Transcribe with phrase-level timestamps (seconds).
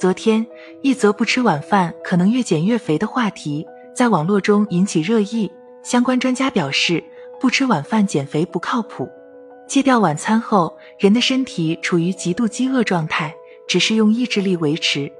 [0.00, 0.46] 昨天，
[0.80, 5.52] 一则不吃晚饭可能越减越肥的话题在网络中引起热议。
[5.82, 7.04] 相关专家表示，
[7.38, 9.06] 不吃晚饭减肥不靠谱。
[9.68, 13.34] 戒掉晚餐后，人的身体处于极度饥饿状态，
[13.68, 15.12] 只是用意志力维持。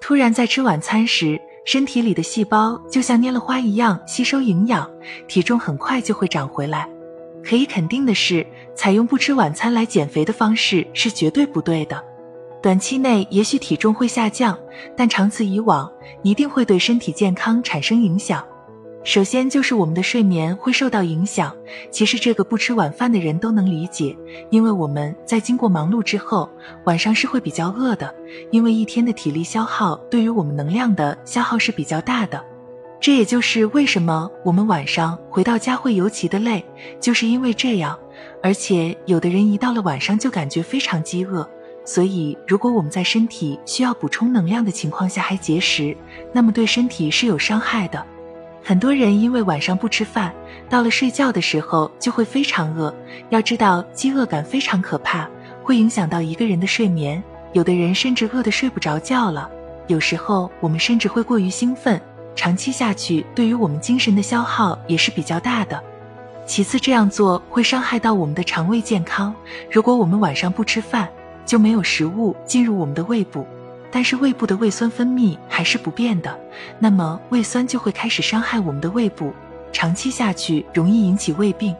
[0.00, 4.90] 突然在吃晚餐时，身体里的细胞就像蔫了花一样吸收营养，
[5.28, 6.88] 体重很快就会长回来。
[7.44, 8.44] 可以肯定的是，
[8.74, 12.02] 采用不吃晚餐来减肥的方式是绝对不对的。
[12.64, 14.58] 短期内也许体重会下降，
[14.96, 18.42] 但长此以往一定会对身体健康产生影响。
[19.02, 21.54] 首先就是我们的睡眠会受到影响。
[21.90, 24.16] 其实这个不吃晚饭的人都能理解，
[24.48, 26.48] 因为我们在经过忙碌之后，
[26.86, 28.14] 晚上是会比较饿的。
[28.50, 32.42] 因为一天的体力消耗对于我们能量的消耗是比较大的，
[32.98, 36.64] 这也就是为什么我们晚上回到家会尤其的累，
[36.98, 37.98] 就是因为这样。
[38.42, 41.46] 而且有的人一到了晚上就感觉非常饥饿。
[41.84, 45.96] 所以，如果我们在身体需要补充能量的情况下还节食，
[46.32, 48.04] 那么对身体是有伤害的。
[48.62, 50.32] 很多人因为晚上不吃饭，
[50.70, 52.94] 到了睡觉的时候就会非常饿。
[53.28, 55.28] 要知道，饥饿感非常可怕，
[55.62, 57.22] 会影响到一个人的睡眠。
[57.52, 59.50] 有的人甚至饿得睡不着觉了。
[59.86, 62.00] 有时候我们甚至会过于兴奋，
[62.34, 65.78] 长期下去对于我们精神的消耗也是比较大的。
[66.46, 69.34] 其次，这样做会伤害到我们的肠胃健康。
[69.70, 71.08] 如果我们晚上不吃饭，
[71.44, 73.46] 就没有食物进入我们的胃部，
[73.90, 76.38] 但是胃部的胃酸分泌还是不变的，
[76.78, 79.32] 那么胃酸就会开始伤害我们的胃部，
[79.72, 81.74] 长期下去容易引起胃病。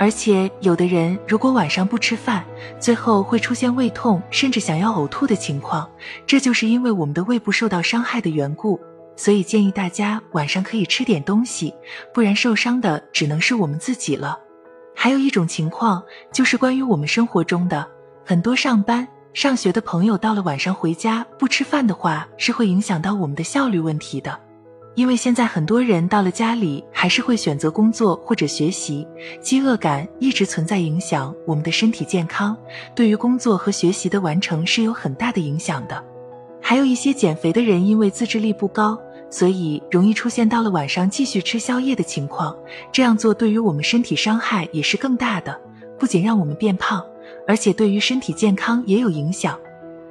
[0.00, 2.44] 而且有的人如果晚上不吃饭，
[2.78, 5.90] 最后会出现胃痛，甚至想要呕吐的情况，
[6.24, 8.80] 这就是因为我们的胃部受到伤害的缘故。
[9.16, 11.74] 所以建议大家晚上可以吃点东西，
[12.14, 14.38] 不然受伤的只能是我们自己了。
[14.94, 16.00] 还有一种情况
[16.32, 17.84] 就是关于我们生活中的。
[18.28, 24.38] 很多上班、上学的朋友到了晚上回家不吃饭的话，是会影响到我们的效率问题的。
[24.96, 29.08] 因为现在很多人到了家里还是会选择工作或者学习，
[29.40, 32.54] 饥饿感一直存在，影响我们的身体健康，
[32.94, 36.04] 对于工作和学习的完成是有很大的影响的。
[36.60, 39.00] 还有一些减肥的人，因为自制力不高，
[39.30, 42.54] 所以容易出现到了晚上继续吃宵夜的情况。
[42.92, 45.58] 这样做对于我们身体伤害也是更大的，
[45.98, 47.02] 不仅让我们变胖。
[47.46, 49.58] 而且对于身体健康也有影响，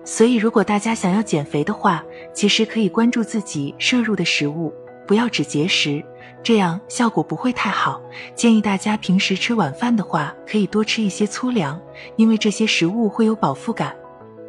[0.03, 4.73] 所以如果大家想要减肥的话，其实可以关注自己摄入的食物，
[5.05, 6.03] 不要只节食，
[6.41, 8.01] 这样效果不会太好。
[8.35, 11.79] 建议大家平时吃晚饭的话，可以多吃一些粗粮，
[12.15, 13.95] 因为这些食物会有饱腹感，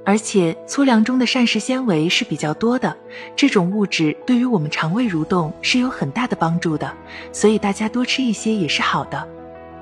[0.05, 2.97] 而且粗粮中的膳食纤维是比较多的，
[3.37, 6.93] 这种物质对于我们肠胃蠕动是有很大的帮助的，
[7.33, 9.29] 所以大家多吃一些也是好的。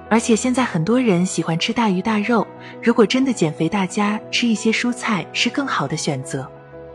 [0.09, 2.47] 而且现在很多人喜欢吃大鱼大肉，
[2.81, 6.49] 如果真的减肥，大家吃一些蔬菜是更好的选择。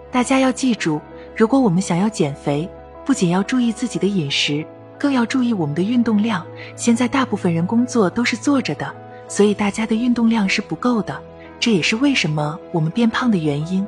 [0.09, 1.01] 大家要记住，
[1.35, 2.69] 如果我们想要减肥，
[3.05, 4.65] 不仅要注意自己的饮食，
[4.97, 6.45] 更要注意我们的运动量。
[6.75, 8.93] 现在大部分人工作都是坐着的，
[9.27, 11.21] 所以大家的运动量是不够的，
[11.59, 13.85] 这也是为什么我们变胖的原因。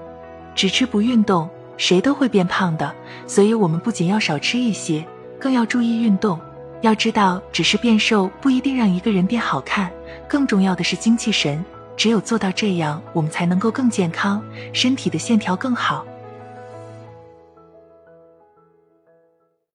[0.54, 2.94] 只吃不运动，谁都会变胖的。
[3.26, 5.06] 所以我们不仅要少吃一些，
[5.40, 6.40] 更要注意运动。
[6.84, 9.90] 要知道，只是变瘦不一定让一个人变好看，
[10.28, 11.64] 更重要的是精气神。
[11.96, 16.06] 只有做到这样，我们才能够更健康，身体的线条更好。